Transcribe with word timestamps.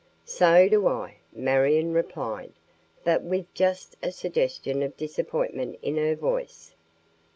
"So 0.25 0.67
do 0.67 0.87
I," 0.87 1.17
Marion 1.31 1.93
replied, 1.93 2.53
but 3.03 3.21
with 3.21 3.45
just 3.53 3.97
a 4.01 4.11
suggestion 4.11 4.81
of 4.81 4.97
disappointment 4.97 5.77
in 5.83 5.95
her 5.97 6.15
voice. 6.15 6.73